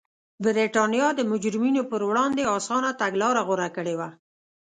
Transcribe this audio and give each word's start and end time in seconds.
برېټانیا 0.43 1.07
د 1.15 1.21
مجرمینو 1.31 1.81
پر 1.91 2.01
وړاندې 2.09 2.43
اسانه 2.57 2.89
تګلاره 3.01 3.41
غوره 3.47 3.69
کړې 3.75 3.95
وه. 3.99 4.09